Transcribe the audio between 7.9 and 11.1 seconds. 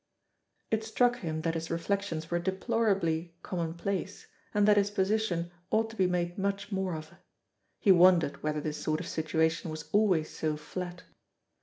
wondered whether this sort of situation was always so flat.